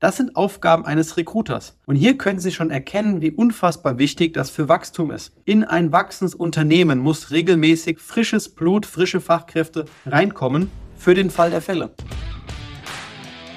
Das 0.00 0.16
sind 0.16 0.34
Aufgaben 0.34 0.86
eines 0.86 1.18
Recruiters. 1.18 1.76
Und 1.84 1.94
hier 1.94 2.16
können 2.16 2.38
Sie 2.38 2.52
schon 2.52 2.70
erkennen, 2.70 3.20
wie 3.20 3.32
unfassbar 3.32 3.98
wichtig 3.98 4.32
das 4.32 4.48
für 4.48 4.66
Wachstum 4.66 5.10
ist. 5.10 5.34
In 5.44 5.62
ein 5.62 5.92
wachsendes 5.92 6.34
Unternehmen 6.34 7.00
muss 7.00 7.30
regelmäßig 7.30 7.98
frisches 7.98 8.48
Blut, 8.48 8.86
frische 8.86 9.20
Fachkräfte 9.20 9.84
reinkommen 10.06 10.70
für 10.96 11.12
den 11.12 11.28
Fall 11.28 11.50
der 11.50 11.60
Fälle. 11.60 11.90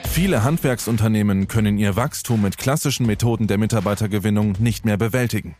Viele 0.09 0.43
Handwerksunternehmen 0.43 1.47
können 1.47 1.77
ihr 1.77 1.95
Wachstum 1.95 2.41
mit 2.41 2.57
klassischen 2.57 3.05
Methoden 3.05 3.47
der 3.47 3.57
Mitarbeitergewinnung 3.57 4.57
nicht 4.59 4.83
mehr 4.83 4.97
bewältigen. 4.97 5.55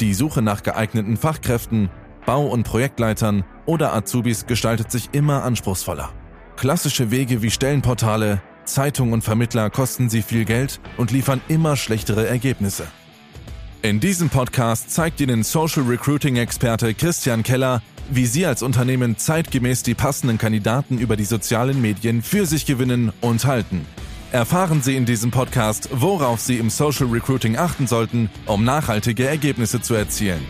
Die 0.00 0.12
Suche 0.12 0.42
nach 0.42 0.62
geeigneten 0.62 1.16
Fachkräften, 1.16 1.88
Bau- 2.26 2.48
und 2.48 2.64
Projektleitern 2.64 3.42
oder 3.64 3.94
Azubis 3.94 4.44
gestaltet 4.44 4.90
sich 4.90 5.08
immer 5.12 5.44
anspruchsvoller. 5.44 6.12
Klassische 6.56 7.10
Wege 7.10 7.40
wie 7.40 7.50
Stellenportale, 7.50 8.42
Zeitung 8.66 9.12
und 9.12 9.22
Vermittler 9.22 9.70
kosten 9.70 10.10
sie 10.10 10.22
viel 10.22 10.44
Geld 10.44 10.80
und 10.96 11.10
liefern 11.10 11.40
immer 11.48 11.76
schlechtere 11.76 12.26
Ergebnisse. 12.26 12.86
In 13.82 14.00
diesem 14.00 14.30
Podcast 14.30 14.90
zeigt 14.90 15.20
Ihnen 15.20 15.44
Social 15.44 15.84
Recruiting-Experte 15.84 16.92
Christian 16.94 17.42
Keller, 17.42 17.82
wie 18.10 18.26
Sie 18.26 18.44
als 18.44 18.62
Unternehmen 18.62 19.16
zeitgemäß 19.16 19.82
die 19.84 19.94
passenden 19.94 20.38
Kandidaten 20.38 20.98
über 20.98 21.16
die 21.16 21.24
sozialen 21.24 21.80
Medien 21.80 22.22
für 22.22 22.46
sich 22.46 22.66
gewinnen 22.66 23.12
und 23.20 23.44
halten. 23.44 23.86
Erfahren 24.32 24.82
Sie 24.82 24.96
in 24.96 25.06
diesem 25.06 25.30
Podcast, 25.30 25.88
worauf 25.92 26.40
Sie 26.40 26.58
im 26.58 26.68
Social 26.68 27.06
Recruiting 27.06 27.56
achten 27.56 27.86
sollten, 27.86 28.28
um 28.46 28.64
nachhaltige 28.64 29.26
Ergebnisse 29.26 29.80
zu 29.80 29.94
erzielen. 29.94 30.44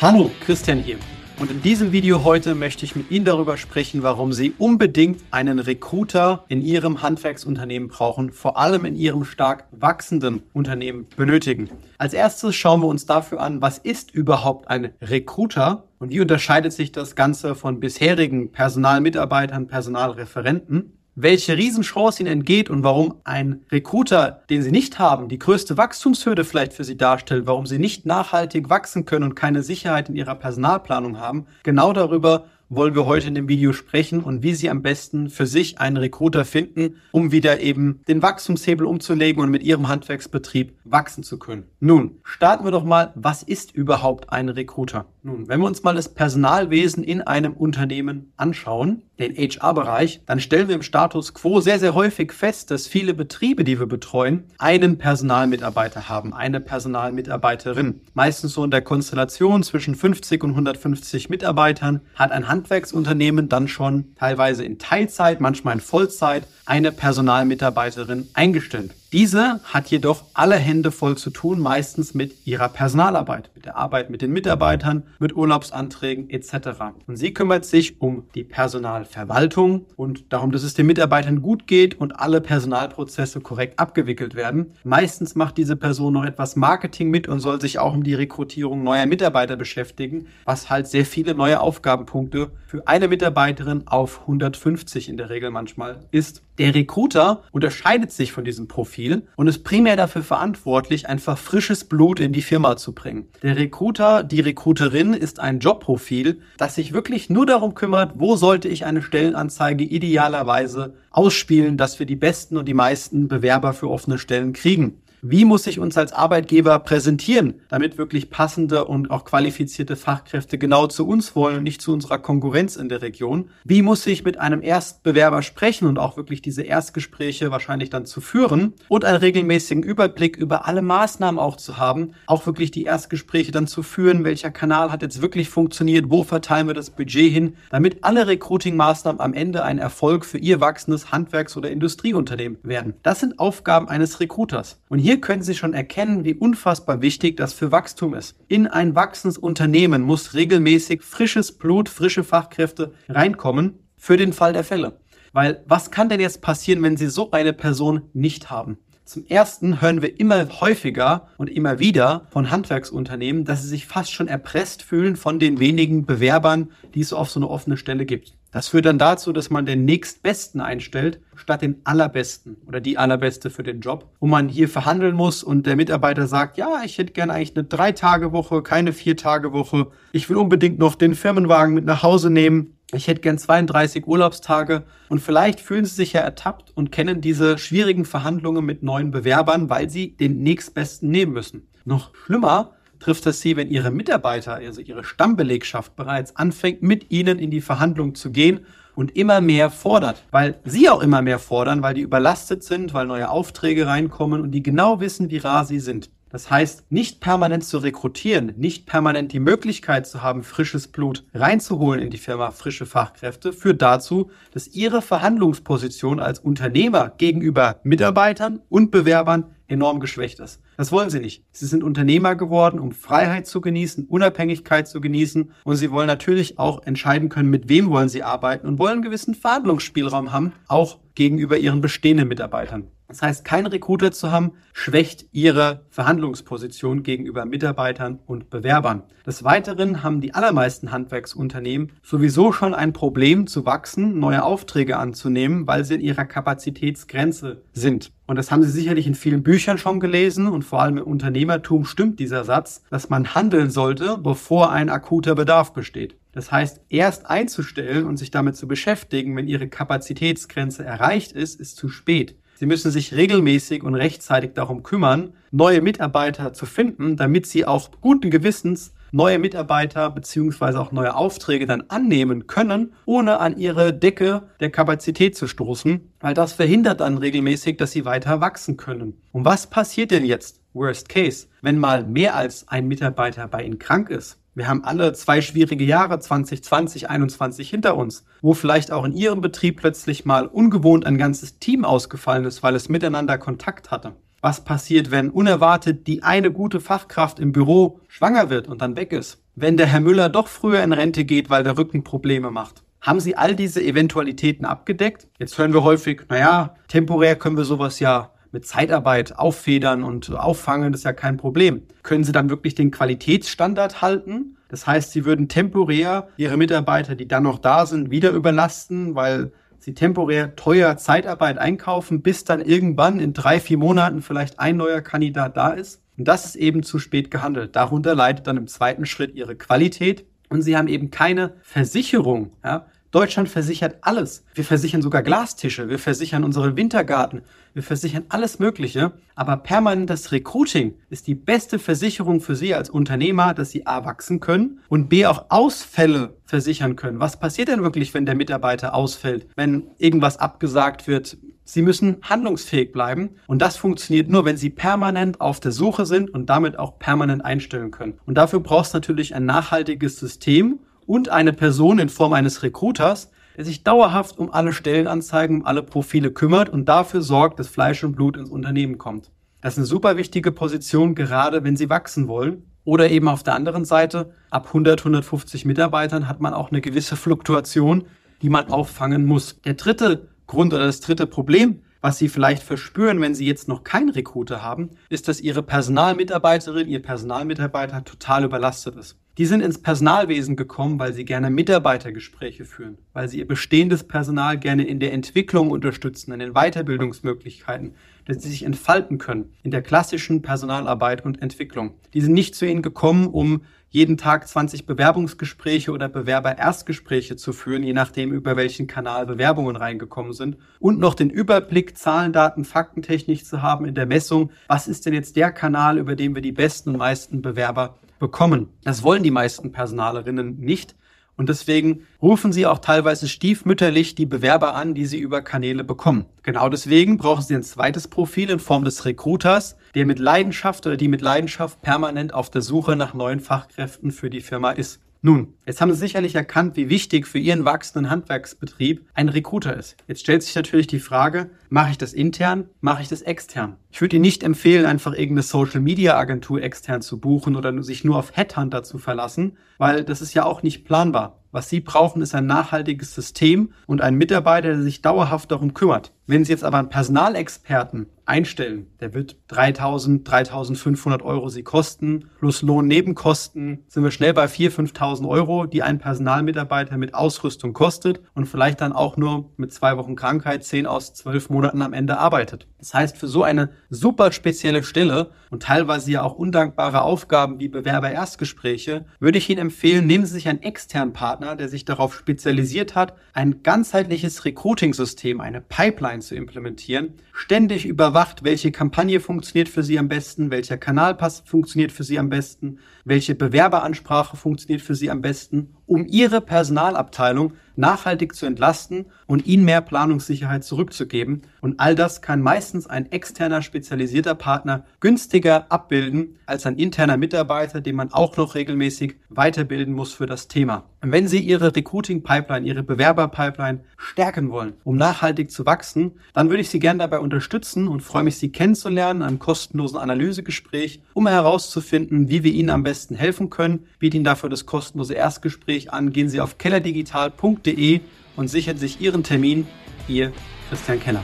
Hallo, 0.00 0.32
Christian 0.44 0.80
hier. 0.80 0.98
Und 1.42 1.50
in 1.50 1.60
diesem 1.60 1.90
Video 1.90 2.22
heute 2.22 2.54
möchte 2.54 2.84
ich 2.84 2.94
mit 2.94 3.10
Ihnen 3.10 3.24
darüber 3.24 3.56
sprechen, 3.56 4.04
warum 4.04 4.32
Sie 4.32 4.54
unbedingt 4.58 5.24
einen 5.32 5.58
Recruiter 5.58 6.44
in 6.46 6.62
Ihrem 6.62 7.02
Handwerksunternehmen 7.02 7.88
brauchen, 7.88 8.30
vor 8.30 8.58
allem 8.58 8.84
in 8.84 8.94
Ihrem 8.94 9.24
stark 9.24 9.64
wachsenden 9.72 10.44
Unternehmen 10.52 11.08
benötigen. 11.16 11.68
Als 11.98 12.14
erstes 12.14 12.54
schauen 12.54 12.80
wir 12.80 12.86
uns 12.86 13.06
dafür 13.06 13.40
an, 13.40 13.60
was 13.60 13.78
ist 13.78 14.14
überhaupt 14.14 14.68
ein 14.68 14.92
Recruiter 15.02 15.88
und 15.98 16.12
wie 16.12 16.20
unterscheidet 16.20 16.72
sich 16.72 16.92
das 16.92 17.16
Ganze 17.16 17.56
von 17.56 17.80
bisherigen 17.80 18.52
Personalmitarbeitern, 18.52 19.66
Personalreferenten 19.66 20.92
welche 21.14 21.56
Riesenchance 21.56 22.22
ihnen 22.22 22.32
entgeht 22.32 22.70
und 22.70 22.82
warum 22.82 23.16
ein 23.24 23.60
Recruiter, 23.70 24.42
den 24.48 24.62
sie 24.62 24.70
nicht 24.70 24.98
haben, 24.98 25.28
die 25.28 25.38
größte 25.38 25.76
Wachstumshürde 25.76 26.44
vielleicht 26.44 26.72
für 26.72 26.84
sie 26.84 26.96
darstellt, 26.96 27.46
warum 27.46 27.66
sie 27.66 27.78
nicht 27.78 28.06
nachhaltig 28.06 28.70
wachsen 28.70 29.04
können 29.04 29.24
und 29.24 29.34
keine 29.34 29.62
Sicherheit 29.62 30.08
in 30.08 30.16
ihrer 30.16 30.34
Personalplanung 30.34 31.18
haben. 31.18 31.46
Genau 31.62 31.92
darüber 31.92 32.46
wollen 32.74 32.94
wir 32.94 33.04
heute 33.04 33.28
in 33.28 33.34
dem 33.34 33.48
Video 33.48 33.74
sprechen 33.74 34.22
und 34.22 34.42
wie 34.42 34.54
Sie 34.54 34.70
am 34.70 34.80
besten 34.80 35.28
für 35.28 35.46
sich 35.46 35.78
einen 35.78 35.98
Recruiter 35.98 36.46
finden, 36.46 36.96
um 37.10 37.30
wieder 37.30 37.60
eben 37.60 38.00
den 38.08 38.22
Wachstumshebel 38.22 38.86
umzulegen 38.86 39.42
und 39.42 39.50
mit 39.50 39.62
Ihrem 39.62 39.88
Handwerksbetrieb 39.88 40.74
wachsen 40.84 41.22
zu 41.22 41.38
können. 41.38 41.64
Nun, 41.80 42.20
starten 42.22 42.64
wir 42.64 42.70
doch 42.70 42.84
mal, 42.84 43.12
was 43.14 43.42
ist 43.42 43.74
überhaupt 43.74 44.32
ein 44.32 44.48
Recruiter? 44.48 45.04
Nun, 45.22 45.48
wenn 45.48 45.60
wir 45.60 45.66
uns 45.66 45.82
mal 45.82 45.94
das 45.94 46.14
Personalwesen 46.14 47.04
in 47.04 47.20
einem 47.20 47.52
Unternehmen 47.52 48.32
anschauen, 48.38 49.02
den 49.22 49.36
HR-Bereich, 49.36 50.20
dann 50.26 50.40
stellen 50.40 50.68
wir 50.68 50.74
im 50.74 50.82
Status 50.82 51.34
quo 51.34 51.60
sehr, 51.60 51.78
sehr 51.78 51.94
häufig 51.94 52.32
fest, 52.32 52.70
dass 52.70 52.86
viele 52.86 53.14
Betriebe, 53.14 53.64
die 53.64 53.78
wir 53.78 53.86
betreuen, 53.86 54.44
einen 54.58 54.98
Personalmitarbeiter 54.98 56.08
haben, 56.08 56.34
eine 56.34 56.60
Personalmitarbeiterin. 56.60 58.00
Meistens 58.14 58.52
so 58.54 58.64
in 58.64 58.70
der 58.70 58.82
Konstellation 58.82 59.62
zwischen 59.62 59.94
50 59.94 60.42
und 60.44 60.50
150 60.50 61.30
Mitarbeitern 61.30 62.00
hat 62.14 62.32
ein 62.32 62.48
Handwerksunternehmen 62.48 63.48
dann 63.48 63.68
schon 63.68 64.14
teilweise 64.16 64.64
in 64.64 64.78
Teilzeit, 64.78 65.40
manchmal 65.40 65.74
in 65.74 65.80
Vollzeit 65.80 66.46
eine 66.66 66.92
Personalmitarbeiterin 66.92 68.28
eingestellt. 68.34 68.94
Diese 69.12 69.60
hat 69.64 69.88
jedoch 69.88 70.24
alle 70.32 70.56
Hände 70.56 70.90
voll 70.90 71.18
zu 71.18 71.28
tun, 71.28 71.60
meistens 71.60 72.14
mit 72.14 72.46
ihrer 72.46 72.70
Personalarbeit, 72.70 73.50
mit 73.54 73.66
der 73.66 73.76
Arbeit 73.76 74.08
mit 74.08 74.22
den 74.22 74.32
Mitarbeitern, 74.32 75.02
mit 75.18 75.36
Urlaubsanträgen 75.36 76.30
etc. 76.30 76.80
Und 77.06 77.16
sie 77.16 77.34
kümmert 77.34 77.66
sich 77.66 78.00
um 78.00 78.24
die 78.34 78.42
Personalverwaltung 78.42 79.84
und 79.96 80.32
darum, 80.32 80.50
dass 80.50 80.62
es 80.62 80.72
den 80.72 80.86
Mitarbeitern 80.86 81.42
gut 81.42 81.66
geht 81.66 82.00
und 82.00 82.18
alle 82.18 82.40
Personalprozesse 82.40 83.42
korrekt 83.42 83.78
abgewickelt 83.78 84.34
werden. 84.34 84.72
Meistens 84.82 85.34
macht 85.34 85.58
diese 85.58 85.76
Person 85.76 86.14
noch 86.14 86.24
etwas 86.24 86.56
Marketing 86.56 87.10
mit 87.10 87.28
und 87.28 87.40
soll 87.40 87.60
sich 87.60 87.78
auch 87.78 87.92
um 87.92 88.04
die 88.04 88.14
Rekrutierung 88.14 88.82
neuer 88.82 89.04
Mitarbeiter 89.04 89.56
beschäftigen, 89.56 90.26
was 90.46 90.70
halt 90.70 90.86
sehr 90.86 91.04
viele 91.04 91.34
neue 91.34 91.60
Aufgabenpunkte 91.60 92.50
für 92.66 92.88
eine 92.88 93.08
Mitarbeiterin 93.08 93.82
auf 93.84 94.22
150 94.22 95.10
in 95.10 95.18
der 95.18 95.28
Regel 95.28 95.50
manchmal 95.50 96.00
ist. 96.12 96.42
Der 96.62 96.76
Recruiter 96.76 97.42
unterscheidet 97.50 98.12
sich 98.12 98.30
von 98.30 98.44
diesem 98.44 98.68
Profil 98.68 99.26
und 99.34 99.48
ist 99.48 99.64
primär 99.64 99.96
dafür 99.96 100.22
verantwortlich, 100.22 101.08
einfach 101.08 101.36
frisches 101.36 101.82
Blut 101.82 102.20
in 102.20 102.32
die 102.32 102.40
Firma 102.40 102.76
zu 102.76 102.92
bringen. 102.92 103.26
Der 103.42 103.56
Recruiter, 103.56 104.22
die 104.22 104.38
Recruiterin 104.38 105.12
ist 105.12 105.40
ein 105.40 105.58
Jobprofil, 105.58 106.40
das 106.58 106.76
sich 106.76 106.92
wirklich 106.92 107.28
nur 107.28 107.46
darum 107.46 107.74
kümmert, 107.74 108.12
wo 108.14 108.36
sollte 108.36 108.68
ich 108.68 108.84
eine 108.84 109.02
Stellenanzeige 109.02 109.82
idealerweise 109.82 110.94
ausspielen, 111.10 111.76
dass 111.76 111.98
wir 111.98 112.06
die 112.06 112.14
besten 112.14 112.56
und 112.56 112.68
die 112.68 112.74
meisten 112.74 113.26
Bewerber 113.26 113.72
für 113.72 113.90
offene 113.90 114.18
Stellen 114.18 114.52
kriegen. 114.52 115.01
Wie 115.24 115.44
muss 115.44 115.68
ich 115.68 115.78
uns 115.78 115.96
als 115.96 116.12
Arbeitgeber 116.12 116.80
präsentieren, 116.80 117.60
damit 117.68 117.96
wirklich 117.96 118.28
passende 118.28 118.86
und 118.86 119.12
auch 119.12 119.24
qualifizierte 119.24 119.94
Fachkräfte 119.94 120.58
genau 120.58 120.88
zu 120.88 121.06
uns 121.06 121.36
wollen 121.36 121.58
und 121.58 121.62
nicht 121.62 121.80
zu 121.80 121.92
unserer 121.92 122.18
Konkurrenz 122.18 122.74
in 122.74 122.88
der 122.88 123.02
Region? 123.02 123.48
Wie 123.62 123.82
muss 123.82 124.04
ich 124.08 124.24
mit 124.24 124.40
einem 124.40 124.62
Erstbewerber 124.62 125.42
sprechen 125.42 125.86
und 125.86 125.96
auch 125.96 126.16
wirklich 126.16 126.42
diese 126.42 126.62
Erstgespräche 126.62 127.52
wahrscheinlich 127.52 127.88
dann 127.88 128.04
zu 128.04 128.20
führen 128.20 128.72
und 128.88 129.04
einen 129.04 129.18
regelmäßigen 129.18 129.84
Überblick 129.84 130.36
über 130.36 130.66
alle 130.66 130.82
Maßnahmen 130.82 131.38
auch 131.38 131.56
zu 131.56 131.76
haben, 131.76 132.14
auch 132.26 132.44
wirklich 132.46 132.72
die 132.72 132.82
Erstgespräche 132.82 133.52
dann 133.52 133.68
zu 133.68 133.84
führen, 133.84 134.24
welcher 134.24 134.50
Kanal 134.50 134.90
hat 134.90 135.02
jetzt 135.02 135.22
wirklich 135.22 135.48
funktioniert, 135.48 136.06
wo 136.08 136.24
verteilen 136.24 136.66
wir 136.66 136.74
das 136.74 136.90
Budget 136.90 137.32
hin, 137.32 137.54
damit 137.70 138.02
alle 138.02 138.26
Recruiting-Maßnahmen 138.26 139.20
am 139.20 139.34
Ende 139.34 139.62
ein 139.62 139.78
Erfolg 139.78 140.24
für 140.24 140.38
Ihr 140.38 140.60
wachsendes 140.60 141.12
Handwerks- 141.12 141.56
oder 141.56 141.70
Industrieunternehmen 141.70 142.58
werden. 142.64 142.94
Das 143.04 143.20
sind 143.20 143.38
Aufgaben 143.38 143.88
eines 143.88 144.18
Recruiters. 144.18 144.80
Und 144.88 144.98
hier 144.98 145.11
hier 145.12 145.20
können 145.20 145.42
Sie 145.42 145.54
schon 145.54 145.74
erkennen, 145.74 146.24
wie 146.24 146.32
unfassbar 146.32 147.02
wichtig 147.02 147.36
das 147.36 147.52
für 147.52 147.70
Wachstum 147.70 148.14
ist. 148.14 148.34
In 148.48 148.66
ein 148.66 148.94
wachsendes 148.94 149.36
Unternehmen 149.36 150.00
muss 150.00 150.32
regelmäßig 150.32 151.02
frisches 151.02 151.52
Blut, 151.52 151.90
frische 151.90 152.24
Fachkräfte 152.24 152.94
reinkommen 153.10 153.74
für 153.98 154.16
den 154.16 154.32
Fall 154.32 154.54
der 154.54 154.64
Fälle. 154.64 155.00
Weil 155.34 155.62
was 155.66 155.90
kann 155.90 156.08
denn 156.08 156.18
jetzt 156.18 156.40
passieren, 156.40 156.82
wenn 156.82 156.96
Sie 156.96 157.08
so 157.08 157.30
eine 157.30 157.52
Person 157.52 158.08
nicht 158.14 158.50
haben? 158.50 158.78
Zum 159.04 159.26
ersten 159.26 159.82
hören 159.82 160.00
wir 160.00 160.18
immer 160.18 160.48
häufiger 160.62 161.28
und 161.36 161.50
immer 161.50 161.78
wieder 161.78 162.26
von 162.30 162.50
Handwerksunternehmen, 162.50 163.44
dass 163.44 163.60
sie 163.60 163.68
sich 163.68 163.86
fast 163.86 164.12
schon 164.12 164.28
erpresst 164.28 164.82
fühlen 164.82 165.16
von 165.16 165.38
den 165.38 165.60
wenigen 165.60 166.06
Bewerbern, 166.06 166.70
die 166.94 167.00
es 167.00 167.12
auf 167.12 167.30
so 167.30 167.38
eine 167.38 167.50
offene 167.50 167.76
Stelle 167.76 168.06
gibt. 168.06 168.32
Das 168.52 168.68
führt 168.68 168.84
dann 168.84 168.98
dazu, 168.98 169.32
dass 169.32 169.48
man 169.48 169.64
den 169.64 169.86
nächstbesten 169.86 170.60
einstellt, 170.60 171.20
statt 171.36 171.62
den 171.62 171.80
allerbesten 171.84 172.58
oder 172.66 172.80
die 172.80 172.98
allerbeste 172.98 173.48
für 173.48 173.62
den 173.62 173.80
Job, 173.80 174.10
wo 174.20 174.26
man 174.26 174.50
hier 174.50 174.68
verhandeln 174.68 175.16
muss 175.16 175.42
und 175.42 175.66
der 175.66 175.74
Mitarbeiter 175.74 176.26
sagt, 176.26 176.58
ja, 176.58 176.82
ich 176.84 176.98
hätte 176.98 177.14
gerne 177.14 177.32
eigentlich 177.32 177.56
eine 177.56 177.64
Drei-Tage-Woche, 177.64 178.62
keine 178.62 178.92
Vier-Tage-Woche. 178.92 179.86
Ich 180.12 180.28
will 180.28 180.36
unbedingt 180.36 180.78
noch 180.78 180.96
den 180.96 181.14
Firmenwagen 181.14 181.74
mit 181.74 181.86
nach 181.86 182.02
Hause 182.02 182.28
nehmen. 182.28 182.76
Ich 182.92 183.08
hätte 183.08 183.22
gern 183.22 183.38
32 183.38 184.06
Urlaubstage 184.06 184.82
und 185.08 185.20
vielleicht 185.20 185.58
fühlen 185.58 185.86
Sie 185.86 185.94
sich 185.94 186.12
ja 186.12 186.20
ertappt 186.20 186.72
und 186.76 186.92
kennen 186.92 187.22
diese 187.22 187.56
schwierigen 187.56 188.04
Verhandlungen 188.04 188.66
mit 188.66 188.82
neuen 188.82 189.10
Bewerbern, 189.10 189.70
weil 189.70 189.88
Sie 189.88 190.14
den 190.14 190.42
nächstbesten 190.42 191.10
nehmen 191.10 191.32
müssen. 191.32 191.66
Noch 191.86 192.14
schlimmer, 192.14 192.72
trifft 193.02 193.26
es 193.26 193.40
sie, 193.40 193.56
wenn 193.56 193.68
ihre 193.68 193.90
Mitarbeiter, 193.90 194.54
also 194.54 194.80
ihre 194.80 195.04
Stammbelegschaft 195.04 195.96
bereits 195.96 196.36
anfängt, 196.36 196.82
mit 196.82 197.10
ihnen 197.10 197.38
in 197.38 197.50
die 197.50 197.60
Verhandlung 197.60 198.14
zu 198.14 198.30
gehen 198.30 198.60
und 198.94 199.16
immer 199.16 199.40
mehr 199.40 199.70
fordert, 199.70 200.22
weil 200.30 200.60
sie 200.64 200.88
auch 200.88 201.02
immer 201.02 201.22
mehr 201.22 201.38
fordern, 201.38 201.82
weil 201.82 201.94
die 201.94 202.02
überlastet 202.02 202.62
sind, 202.62 202.94
weil 202.94 203.06
neue 203.06 203.30
Aufträge 203.30 203.86
reinkommen 203.86 204.40
und 204.40 204.52
die 204.52 204.62
genau 204.62 205.00
wissen, 205.00 205.30
wie 205.30 205.38
rar 205.38 205.64
sie 205.64 205.80
sind. 205.80 206.10
Das 206.30 206.50
heißt, 206.50 206.90
nicht 206.90 207.20
permanent 207.20 207.62
zu 207.62 207.76
rekrutieren, 207.76 208.54
nicht 208.56 208.86
permanent 208.86 209.32
die 209.32 209.40
Möglichkeit 209.40 210.06
zu 210.06 210.22
haben, 210.22 210.44
frisches 210.44 210.88
Blut 210.88 211.24
reinzuholen 211.34 212.00
in 212.00 212.08
die 212.08 212.16
Firma, 212.16 212.52
frische 212.52 212.86
Fachkräfte, 212.86 213.52
führt 213.52 213.82
dazu, 213.82 214.30
dass 214.52 214.68
ihre 214.68 215.02
Verhandlungsposition 215.02 216.20
als 216.20 216.38
Unternehmer 216.38 217.12
gegenüber 217.18 217.80
Mitarbeitern 217.82 218.60
und 218.70 218.90
Bewerbern 218.90 219.54
enorm 219.72 220.00
geschwächt 220.00 220.38
ist. 220.40 220.60
Das 220.76 220.92
wollen 220.92 221.10
sie 221.10 221.20
nicht. 221.20 221.44
Sie 221.50 221.66
sind 221.66 221.82
Unternehmer 221.82 222.36
geworden, 222.36 222.78
um 222.78 222.92
Freiheit 222.92 223.46
zu 223.46 223.60
genießen, 223.60 224.06
Unabhängigkeit 224.06 224.86
zu 224.86 225.00
genießen 225.00 225.50
und 225.64 225.76
sie 225.76 225.90
wollen 225.90 226.06
natürlich 226.06 226.58
auch 226.58 226.82
entscheiden 226.84 227.28
können, 227.28 227.50
mit 227.50 227.68
wem 227.68 227.90
wollen 227.90 228.08
sie 228.08 228.22
arbeiten 228.22 228.66
und 228.66 228.78
wollen 228.78 228.92
einen 228.92 229.02
gewissen 229.02 229.34
Verhandlungsspielraum 229.34 230.32
haben, 230.32 230.52
auch 230.68 230.98
gegenüber 231.14 231.58
ihren 231.58 231.80
bestehenden 231.80 232.28
Mitarbeitern. 232.28 232.88
Das 233.12 233.20
heißt, 233.20 233.44
kein 233.44 233.66
Recruiter 233.66 234.10
zu 234.10 234.32
haben, 234.32 234.52
schwächt 234.72 235.26
ihre 235.32 235.84
Verhandlungsposition 235.90 237.02
gegenüber 237.02 237.44
Mitarbeitern 237.44 238.20
und 238.24 238.48
Bewerbern. 238.48 239.02
Des 239.26 239.44
Weiteren 239.44 240.02
haben 240.02 240.22
die 240.22 240.32
allermeisten 240.32 240.92
Handwerksunternehmen 240.92 241.92
sowieso 242.02 242.52
schon 242.52 242.72
ein 242.72 242.94
Problem 242.94 243.46
zu 243.46 243.66
wachsen, 243.66 244.18
neue 244.18 244.42
Aufträge 244.42 244.96
anzunehmen, 244.96 245.66
weil 245.66 245.84
sie 245.84 245.96
in 245.96 246.00
ihrer 246.00 246.24
Kapazitätsgrenze 246.24 247.60
sind. 247.74 248.12
Und 248.26 248.36
das 248.36 248.50
haben 248.50 248.62
Sie 248.62 248.70
sicherlich 248.70 249.06
in 249.06 249.14
vielen 249.14 249.42
Büchern 249.42 249.76
schon 249.76 250.00
gelesen 250.00 250.46
und 250.46 250.64
vor 250.64 250.80
allem 250.80 250.96
im 250.96 251.04
Unternehmertum 251.04 251.84
stimmt 251.84 252.18
dieser 252.18 252.44
Satz, 252.44 252.82
dass 252.88 253.10
man 253.10 253.34
handeln 253.34 253.68
sollte, 253.68 254.16
bevor 254.16 254.72
ein 254.72 254.88
akuter 254.88 255.34
Bedarf 255.34 255.74
besteht. 255.74 256.16
Das 256.32 256.50
heißt, 256.50 256.80
erst 256.88 257.26
einzustellen 257.26 258.06
und 258.06 258.16
sich 258.16 258.30
damit 258.30 258.56
zu 258.56 258.66
beschäftigen, 258.66 259.36
wenn 259.36 259.48
Ihre 259.48 259.68
Kapazitätsgrenze 259.68 260.82
erreicht 260.82 261.32
ist, 261.32 261.60
ist 261.60 261.76
zu 261.76 261.90
spät. 261.90 262.36
Sie 262.62 262.66
müssen 262.66 262.92
sich 262.92 263.12
regelmäßig 263.12 263.82
und 263.82 263.96
rechtzeitig 263.96 264.52
darum 264.54 264.84
kümmern, 264.84 265.32
neue 265.50 265.80
Mitarbeiter 265.80 266.52
zu 266.52 266.64
finden, 266.64 267.16
damit 267.16 267.44
Sie 267.44 267.66
auch 267.66 267.90
guten 268.00 268.30
Gewissens 268.30 268.94
neue 269.10 269.40
Mitarbeiter 269.40 270.08
beziehungsweise 270.10 270.80
auch 270.80 270.92
neue 270.92 271.16
Aufträge 271.16 271.66
dann 271.66 271.82
annehmen 271.88 272.46
können, 272.46 272.92
ohne 273.04 273.40
an 273.40 273.58
ihre 273.58 273.92
Decke 273.92 274.44
der 274.60 274.70
Kapazität 274.70 275.36
zu 275.36 275.48
stoßen, 275.48 276.12
weil 276.20 276.34
das 276.34 276.52
verhindert 276.52 277.00
dann 277.00 277.18
regelmäßig, 277.18 277.78
dass 277.78 277.90
sie 277.90 278.04
weiter 278.04 278.40
wachsen 278.40 278.76
können. 278.76 279.20
Und 279.32 279.44
was 279.44 279.66
passiert 279.66 280.12
denn 280.12 280.24
jetzt? 280.24 280.60
Worst 280.72 281.08
Case, 281.08 281.48
wenn 281.62 281.78
mal 281.78 282.06
mehr 282.06 282.36
als 282.36 282.68
ein 282.68 282.86
Mitarbeiter 282.86 283.48
bei 283.48 283.64
Ihnen 283.64 283.80
krank 283.80 284.08
ist. 284.08 284.38
Wir 284.54 284.68
haben 284.68 284.84
alle 284.84 285.14
zwei 285.14 285.40
schwierige 285.40 285.84
Jahre 285.84 286.18
2020, 286.18 287.04
2021 287.04 287.70
hinter 287.70 287.96
uns, 287.96 288.26
wo 288.42 288.52
vielleicht 288.52 288.90
auch 288.90 289.06
in 289.06 289.14
Ihrem 289.14 289.40
Betrieb 289.40 289.80
plötzlich 289.80 290.26
mal 290.26 290.46
ungewohnt 290.46 291.06
ein 291.06 291.16
ganzes 291.16 291.58
Team 291.58 291.86
ausgefallen 291.86 292.44
ist, 292.44 292.62
weil 292.62 292.74
es 292.74 292.90
miteinander 292.90 293.38
Kontakt 293.38 293.90
hatte. 293.90 294.12
Was 294.42 294.62
passiert, 294.62 295.10
wenn 295.10 295.30
unerwartet 295.30 296.06
die 296.06 296.22
eine 296.22 296.50
gute 296.50 296.80
Fachkraft 296.80 297.38
im 297.40 297.52
Büro 297.52 298.00
schwanger 298.08 298.50
wird 298.50 298.68
und 298.68 298.82
dann 298.82 298.94
weg 298.94 299.12
ist? 299.12 299.42
Wenn 299.54 299.78
der 299.78 299.86
Herr 299.86 300.00
Müller 300.00 300.28
doch 300.28 300.48
früher 300.48 300.82
in 300.82 300.92
Rente 300.92 301.24
geht, 301.24 301.48
weil 301.48 301.64
der 301.64 301.78
Rücken 301.78 302.04
Probleme 302.04 302.50
macht? 302.50 302.82
Haben 303.00 303.20
Sie 303.20 303.36
all 303.36 303.54
diese 303.56 303.82
Eventualitäten 303.82 304.66
abgedeckt? 304.66 305.28
Jetzt 305.38 305.56
hören 305.56 305.72
wir 305.72 305.82
häufig, 305.82 306.24
naja, 306.28 306.76
temporär 306.88 307.36
können 307.36 307.56
wir 307.56 307.64
sowas 307.64 308.00
ja 308.00 308.32
mit 308.52 308.66
Zeitarbeit 308.66 309.38
auffedern 309.38 310.04
und 310.04 310.30
auffangen, 310.30 310.92
das 310.92 311.00
ist 311.00 311.04
ja 311.04 311.12
kein 311.12 311.38
Problem. 311.38 311.82
Können 312.02 312.22
Sie 312.22 312.32
dann 312.32 312.50
wirklich 312.50 312.74
den 312.74 312.90
Qualitätsstandard 312.90 314.02
halten? 314.02 314.56
Das 314.68 314.86
heißt, 314.86 315.12
Sie 315.12 315.24
würden 315.24 315.48
temporär 315.48 316.28
Ihre 316.36 316.56
Mitarbeiter, 316.56 317.14
die 317.14 317.26
dann 317.26 317.42
noch 317.42 317.58
da 317.58 317.86
sind, 317.86 318.10
wieder 318.10 318.30
überlasten, 318.30 319.14
weil 319.14 319.52
Sie 319.78 319.94
temporär 319.94 320.54
teuer 320.54 320.96
Zeitarbeit 320.96 321.58
einkaufen, 321.58 322.22
bis 322.22 322.44
dann 322.44 322.60
irgendwann 322.60 323.18
in 323.18 323.32
drei, 323.32 323.58
vier 323.58 323.78
Monaten 323.78 324.22
vielleicht 324.22 324.60
ein 324.60 324.76
neuer 324.76 325.00
Kandidat 325.00 325.56
da 325.56 325.70
ist. 325.70 326.02
Und 326.16 326.28
das 326.28 326.44
ist 326.44 326.56
eben 326.56 326.82
zu 326.82 326.98
spät 326.98 327.30
gehandelt. 327.30 327.74
Darunter 327.74 328.14
leidet 328.14 328.46
dann 328.46 328.58
im 328.58 328.66
zweiten 328.68 329.06
Schritt 329.06 329.34
Ihre 329.34 329.56
Qualität. 329.56 330.26
Und 330.50 330.62
Sie 330.62 330.76
haben 330.76 330.88
eben 330.88 331.10
keine 331.10 331.54
Versicherung, 331.62 332.52
ja, 332.62 332.86
Deutschland 333.12 333.50
versichert 333.50 333.98
alles. 334.00 334.42
Wir 334.54 334.64
versichern 334.64 335.02
sogar 335.02 335.22
Glastische, 335.22 335.90
wir 335.90 335.98
versichern 335.98 336.44
unsere 336.44 336.76
Wintergarten, 336.76 337.42
wir 337.74 337.82
versichern 337.82 338.24
alles 338.30 338.58
Mögliche. 338.58 339.12
Aber 339.34 339.58
permanentes 339.58 340.32
Recruiting 340.32 340.94
ist 341.10 341.26
die 341.26 341.34
beste 341.34 341.78
Versicherung 341.78 342.40
für 342.40 342.56
Sie 342.56 342.74
als 342.74 342.88
Unternehmer, 342.88 343.52
dass 343.52 343.70
Sie 343.70 343.86
A 343.86 344.06
wachsen 344.06 344.40
können 344.40 344.80
und 344.88 345.10
B 345.10 345.26
auch 345.26 345.46
Ausfälle 345.50 346.34
versichern 346.46 346.96
können. 346.96 347.20
Was 347.20 347.38
passiert 347.38 347.68
denn 347.68 347.82
wirklich, 347.82 348.14
wenn 348.14 348.24
der 348.24 348.34
Mitarbeiter 348.34 348.94
ausfällt, 348.94 349.46
wenn 349.56 349.84
irgendwas 349.98 350.38
abgesagt 350.38 351.06
wird? 351.06 351.36
Sie 351.64 351.82
müssen 351.82 352.16
handlungsfähig 352.22 352.92
bleiben 352.92 353.30
und 353.46 353.60
das 353.60 353.76
funktioniert 353.76 354.30
nur, 354.30 354.46
wenn 354.46 354.56
Sie 354.56 354.70
permanent 354.70 355.40
auf 355.40 355.60
der 355.60 355.72
Suche 355.72 356.06
sind 356.06 356.30
und 356.30 356.48
damit 356.48 356.78
auch 356.78 356.98
permanent 356.98 357.44
einstellen 357.44 357.90
können. 357.90 358.18
Und 358.24 358.36
dafür 358.36 358.60
braucht 358.60 358.86
es 358.86 358.94
natürlich 358.94 359.34
ein 359.34 359.44
nachhaltiges 359.44 360.18
System 360.18 360.80
und 361.06 361.28
eine 361.28 361.52
Person 361.52 361.98
in 361.98 362.08
Form 362.08 362.32
eines 362.32 362.62
Recruiters, 362.62 363.30
der 363.56 363.64
sich 363.64 363.84
dauerhaft 363.84 364.38
um 364.38 364.52
alle 364.52 364.72
Stellenanzeigen, 364.72 365.60
um 365.60 365.66
alle 365.66 365.82
Profile 365.82 366.30
kümmert 366.30 366.68
und 366.68 366.86
dafür 366.86 367.22
sorgt, 367.22 367.58
dass 367.58 367.68
Fleisch 367.68 368.02
und 368.04 368.16
Blut 368.16 368.36
ins 368.36 368.50
Unternehmen 368.50 368.98
kommt. 368.98 369.30
Das 369.60 369.74
ist 369.74 369.78
eine 369.78 369.86
super 369.86 370.16
wichtige 370.16 370.52
Position, 370.52 371.14
gerade 371.14 371.62
wenn 371.64 371.76
Sie 371.76 371.88
wachsen 371.88 372.28
wollen. 372.28 372.64
Oder 372.84 373.10
eben 373.10 373.28
auf 373.28 373.44
der 373.44 373.54
anderen 373.54 373.84
Seite, 373.84 374.32
ab 374.50 374.66
100, 374.68 375.00
150 375.00 375.64
Mitarbeitern 375.64 376.26
hat 376.26 376.40
man 376.40 376.52
auch 376.52 376.70
eine 376.70 376.80
gewisse 376.80 377.14
Fluktuation, 377.14 378.04
die 378.42 378.48
man 378.48 378.68
auffangen 378.72 379.24
muss. 379.24 379.60
Der 379.62 379.74
dritte 379.74 380.28
Grund 380.48 380.74
oder 380.74 380.86
das 380.86 381.00
dritte 381.00 381.28
Problem, 381.28 381.82
was 382.02 382.18
Sie 382.18 382.28
vielleicht 382.28 382.62
verspüren, 382.62 383.20
wenn 383.22 383.34
Sie 383.34 383.46
jetzt 383.46 383.68
noch 383.68 383.84
keinen 383.84 384.10
Recruiter 384.10 384.62
haben, 384.62 384.90
ist, 385.08 385.28
dass 385.28 385.40
Ihre 385.40 385.62
Personalmitarbeiterin, 385.62 386.88
Ihr 386.88 387.00
Personalmitarbeiter 387.00 388.04
total 388.04 388.44
überlastet 388.44 388.96
ist. 388.96 389.16
Die 389.38 389.46
sind 389.46 389.62
ins 389.62 389.80
Personalwesen 389.80 390.56
gekommen, 390.56 390.98
weil 390.98 391.14
sie 391.14 391.24
gerne 391.24 391.48
Mitarbeitergespräche 391.48 392.66
führen, 392.66 392.98
weil 393.14 393.30
sie 393.30 393.38
ihr 393.38 393.48
bestehendes 393.48 394.04
Personal 394.04 394.58
gerne 394.58 394.86
in 394.86 395.00
der 395.00 395.14
Entwicklung 395.14 395.70
unterstützen, 395.70 396.32
in 396.32 396.38
den 396.38 396.52
Weiterbildungsmöglichkeiten, 396.52 397.94
dass 398.26 398.42
sie 398.42 398.50
sich 398.50 398.64
entfalten 398.64 399.18
können 399.18 399.52
in 399.62 399.70
der 399.70 399.82
klassischen 399.82 400.42
Personalarbeit 400.42 401.24
und 401.24 401.42
Entwicklung. 401.42 401.94
Die 402.14 402.20
sind 402.20 402.32
nicht 402.32 402.54
zu 402.54 402.66
ihnen 402.66 402.82
gekommen, 402.82 403.26
um 403.26 403.62
jeden 403.90 404.16
Tag 404.16 404.48
20 404.48 404.86
Bewerbungsgespräche 404.86 405.92
oder 405.92 406.08
Bewerber-Erstgespräche 406.08 407.36
zu 407.36 407.52
führen, 407.52 407.82
je 407.82 407.92
nachdem, 407.92 408.32
über 408.32 408.56
welchen 408.56 408.86
Kanal 408.86 409.26
Bewerbungen 409.26 409.76
reingekommen 409.76 410.32
sind. 410.32 410.56
Und 410.78 410.98
noch 410.98 411.14
den 411.14 411.28
Überblick, 411.28 411.98
Zahlen, 411.98 412.32
Daten, 412.32 412.64
Faktentechnik 412.64 413.44
zu 413.44 413.60
haben 413.60 413.84
in 413.84 413.94
der 413.94 414.06
Messung. 414.06 414.50
Was 414.66 414.88
ist 414.88 415.04
denn 415.04 415.12
jetzt 415.12 415.36
der 415.36 415.52
Kanal, 415.52 415.98
über 415.98 416.16
den 416.16 416.34
wir 416.34 416.40
die 416.40 416.52
besten 416.52 416.90
und 416.90 416.96
meisten 416.96 417.42
Bewerber 417.42 417.98
bekommen. 418.22 418.68
Das 418.84 419.02
wollen 419.02 419.24
die 419.24 419.32
meisten 419.32 419.72
Personalerinnen 419.72 420.60
nicht. 420.60 420.94
Und 421.42 421.48
deswegen 421.48 422.06
rufen 422.22 422.52
sie 422.52 422.66
auch 422.66 422.78
teilweise 422.78 423.26
stiefmütterlich 423.26 424.14
die 424.14 424.26
Bewerber 424.26 424.76
an, 424.76 424.94
die 424.94 425.06
sie 425.06 425.18
über 425.18 425.42
Kanäle 425.42 425.82
bekommen. 425.82 426.26
Genau 426.44 426.68
deswegen 426.68 427.18
brauchen 427.18 427.42
sie 427.42 427.56
ein 427.56 427.64
zweites 427.64 428.06
Profil 428.06 428.48
in 428.48 428.60
Form 428.60 428.84
des 428.84 429.04
Recruiters, 429.04 429.76
der 429.96 430.06
mit 430.06 430.20
Leidenschaft 430.20 430.86
oder 430.86 430.96
die 430.96 431.08
mit 431.08 431.20
Leidenschaft 431.20 431.82
permanent 431.82 432.32
auf 432.32 432.48
der 432.48 432.62
Suche 432.62 432.94
nach 432.94 433.12
neuen 433.12 433.40
Fachkräften 433.40 434.12
für 434.12 434.30
die 434.30 434.40
Firma 434.40 434.70
ist. 434.70 435.00
Nun, 435.24 435.54
jetzt 435.66 435.80
haben 435.80 435.92
Sie 435.92 435.98
sicherlich 435.98 436.34
erkannt, 436.34 436.74
wie 436.74 436.88
wichtig 436.88 437.28
für 437.28 437.38
Ihren 437.38 437.64
wachsenden 437.64 438.10
Handwerksbetrieb 438.10 439.06
ein 439.14 439.28
Recruiter 439.28 439.76
ist. 439.76 439.96
Jetzt 440.08 440.22
stellt 440.22 440.42
sich 440.42 440.56
natürlich 440.56 440.88
die 440.88 440.98
Frage, 440.98 441.50
mache 441.68 441.92
ich 441.92 441.98
das 441.98 442.12
intern, 442.12 442.68
mache 442.80 443.02
ich 443.02 443.08
das 443.08 443.22
extern? 443.22 443.76
Ich 443.92 444.00
würde 444.00 444.16
Ihnen 444.16 444.22
nicht 444.22 444.42
empfehlen, 444.42 444.84
einfach 444.84 445.12
irgendeine 445.12 445.44
Social-Media-Agentur 445.44 446.60
extern 446.60 447.02
zu 447.02 447.20
buchen 447.20 447.54
oder 447.54 447.84
sich 447.84 448.02
nur 448.02 448.16
auf 448.16 448.36
Headhunter 448.36 448.82
zu 448.82 448.98
verlassen, 448.98 449.56
weil 449.78 450.02
das 450.02 450.22
ist 450.22 450.34
ja 450.34 450.44
auch 450.44 450.64
nicht 450.64 450.84
planbar. 450.84 451.38
Was 451.52 451.68
Sie 451.68 451.78
brauchen, 451.78 452.20
ist 452.20 452.34
ein 452.34 452.46
nachhaltiges 452.46 453.14
System 453.14 453.72
und 453.86 454.00
ein 454.00 454.16
Mitarbeiter, 454.16 454.70
der 454.70 454.82
sich 454.82 455.02
dauerhaft 455.02 455.52
darum 455.52 455.72
kümmert. 455.72 456.12
Wenn 456.26 456.44
Sie 456.44 456.52
jetzt 456.52 456.62
aber 456.62 456.78
einen 456.78 456.88
Personalexperten 456.88 458.06
einstellen, 458.26 458.86
der 459.00 459.12
wird 459.12 459.36
3000, 459.48 460.28
3500 460.30 461.22
Euro 461.22 461.48
Sie 461.48 461.64
kosten, 461.64 462.30
plus 462.38 462.62
Lohnnebenkosten, 462.62 463.84
sind 463.88 464.04
wir 464.04 464.12
schnell 464.12 464.32
bei 464.32 464.44
4.000, 464.44 464.94
5.000 464.94 465.28
Euro, 465.28 465.66
die 465.66 465.82
ein 465.82 465.98
Personalmitarbeiter 465.98 466.96
mit 466.96 467.14
Ausrüstung 467.14 467.72
kostet 467.72 468.22
und 468.34 468.46
vielleicht 468.46 468.80
dann 468.80 468.92
auch 468.92 469.16
nur 469.16 469.50
mit 469.56 469.72
zwei 469.72 469.96
Wochen 469.96 470.14
Krankheit 470.14 470.64
10 470.64 470.86
aus 470.86 471.12
12 471.14 471.50
Monaten 471.50 471.82
am 471.82 471.92
Ende 471.92 472.18
arbeitet. 472.18 472.68
Das 472.78 472.94
heißt, 472.94 473.16
für 473.16 473.28
so 473.28 473.42
eine 473.42 473.70
super 473.90 474.30
spezielle 474.30 474.84
Stelle 474.84 475.30
und 475.50 475.64
teilweise 475.64 476.10
ja 476.10 476.22
auch 476.22 476.34
undankbare 476.34 477.02
Aufgaben 477.02 477.58
wie 477.58 477.68
Bewerber-Erstgespräche, 477.68 479.06
würde 479.18 479.38
ich 479.38 479.50
Ihnen 479.50 479.60
empfehlen, 479.60 480.06
nehmen 480.06 480.26
Sie 480.26 480.34
sich 480.34 480.48
einen 480.48 480.62
externen 480.62 481.12
Partner, 481.12 481.56
der 481.56 481.68
sich 481.68 481.84
darauf 481.84 482.14
spezialisiert 482.14 482.94
hat, 482.94 483.14
ein 483.32 483.62
ganzheitliches 483.62 484.44
Recruiting-System, 484.44 485.40
eine 485.40 485.60
Pipeline 485.60 486.11
zu 486.20 486.34
implementieren, 486.34 487.14
ständig 487.32 487.86
überwacht, 487.86 488.44
welche 488.44 488.72
Kampagne 488.72 489.20
funktioniert 489.20 489.68
für 489.68 489.82
Sie 489.82 489.98
am 489.98 490.08
besten, 490.08 490.50
welcher 490.50 490.76
Kanalpass 490.76 491.42
funktioniert 491.46 491.92
für 491.92 492.04
Sie 492.04 492.18
am 492.18 492.28
besten, 492.28 492.78
welche 493.04 493.34
Bewerberansprache 493.34 494.36
funktioniert 494.36 494.82
für 494.82 494.94
Sie 494.94 495.10
am 495.10 495.22
besten, 495.22 495.74
um 495.86 496.06
Ihre 496.06 496.40
Personalabteilung 496.40 497.52
nachhaltig 497.76 498.34
zu 498.34 498.46
entlasten 498.46 499.06
und 499.26 499.46
ihnen 499.46 499.64
mehr 499.64 499.80
Planungssicherheit 499.80 500.64
zurückzugeben. 500.64 501.42
Und 501.60 501.80
all 501.80 501.94
das 501.94 502.22
kann 502.22 502.42
meistens 502.42 502.86
ein 502.86 503.10
externer 503.10 503.62
spezialisierter 503.62 504.34
Partner 504.34 504.84
günstiger 505.00 505.66
abbilden 505.70 506.38
als 506.46 506.66
ein 506.66 506.76
interner 506.76 507.16
Mitarbeiter, 507.16 507.80
den 507.80 507.96
man 507.96 508.12
auch 508.12 508.36
noch 508.36 508.54
regelmäßig 508.54 509.16
weiterbilden 509.28 509.94
muss 509.94 510.12
für 510.12 510.26
das 510.26 510.48
Thema. 510.48 510.84
Wenn 511.00 511.26
Sie 511.26 511.40
Ihre 511.40 511.74
Recruiting-Pipeline, 511.74 512.66
Ihre 512.66 512.82
Bewerber-Pipeline 512.82 513.80
stärken 513.96 514.50
wollen, 514.50 514.74
um 514.84 514.96
nachhaltig 514.96 515.50
zu 515.50 515.66
wachsen, 515.66 516.12
dann 516.32 516.48
würde 516.48 516.60
ich 516.60 516.70
Sie 516.70 516.78
gerne 516.78 516.98
dabei 516.98 517.18
unterstützen 517.18 517.88
und 517.88 518.02
freue 518.02 518.22
mich, 518.22 518.36
Sie 518.36 518.52
kennenzulernen, 518.52 519.22
einem 519.22 519.38
kostenlosen 519.38 519.98
Analysegespräch, 519.98 521.00
um 521.14 521.26
herauszufinden, 521.26 522.28
wie 522.28 522.44
wir 522.44 522.52
Ihnen 522.52 522.70
am 522.70 522.82
besten 522.84 523.16
helfen 523.16 523.50
können. 523.50 523.86
Biete 523.98 524.16
Ihnen 524.16 524.24
dafür 524.24 524.48
das 524.48 524.66
kostenlose 524.66 525.14
Erstgespräch 525.14 525.71
an. 525.92 526.12
Gehen 526.12 526.28
Sie 526.28 526.40
auf 526.40 526.58
kellerdigital.de 526.58 528.00
und 528.36 528.48
sichern 528.48 528.78
sich 528.78 529.00
Ihren 529.00 529.22
Termin. 529.22 529.66
Ihr 530.08 530.32
Christian 530.68 531.00
Keller. 531.00 531.22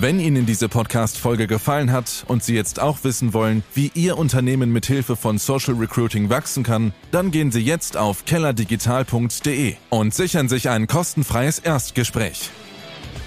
Wenn 0.00 0.20
Ihnen 0.20 0.46
diese 0.46 0.68
Podcast-Folge 0.68 1.48
gefallen 1.48 1.90
hat 1.90 2.24
und 2.28 2.44
Sie 2.44 2.54
jetzt 2.54 2.78
auch 2.78 3.02
wissen 3.02 3.34
wollen, 3.34 3.64
wie 3.74 3.90
Ihr 3.94 4.16
Unternehmen 4.16 4.70
mit 4.70 4.86
Hilfe 4.86 5.16
von 5.16 5.38
Social 5.38 5.74
Recruiting 5.74 6.30
wachsen 6.30 6.62
kann, 6.62 6.92
dann 7.10 7.32
gehen 7.32 7.50
Sie 7.50 7.62
jetzt 7.62 7.96
auf 7.96 8.24
kellerdigital.de 8.24 9.74
und 9.90 10.14
sichern 10.14 10.48
sich 10.48 10.68
ein 10.68 10.86
kostenfreies 10.86 11.58
Erstgespräch. 11.58 12.50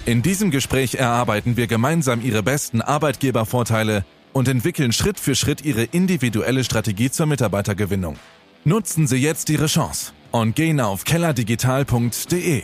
In 0.06 0.22
diesem 0.22 0.50
Gespräch 0.50 0.94
erarbeiten 0.94 1.58
wir 1.58 1.66
gemeinsam 1.66 2.22
Ihre 2.22 2.42
besten 2.42 2.80
Arbeitgebervorteile 2.80 4.06
und 4.32 4.48
entwickeln 4.48 4.92
Schritt 4.92 5.20
für 5.20 5.34
Schritt 5.34 5.64
Ihre 5.64 5.84
individuelle 5.84 6.64
Strategie 6.64 7.10
zur 7.10 7.26
Mitarbeitergewinnung. 7.26 8.16
Nutzen 8.64 9.06
Sie 9.06 9.16
jetzt 9.16 9.50
Ihre 9.50 9.66
Chance 9.66 10.12
und 10.30 10.54
gehen 10.56 10.80
auf 10.80 11.04
kellerdigital.de. 11.04 12.62